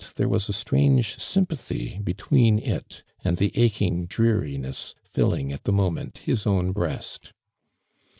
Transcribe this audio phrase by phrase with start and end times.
[0.15, 5.91] there was a strange sympathy between it and the aching dreariness filling at the mo
[5.91, 7.33] ment his own breast.